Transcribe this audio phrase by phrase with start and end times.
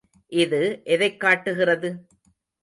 [0.27, 0.81] இது
[0.83, 2.05] எதைக் காட்டுகிறது?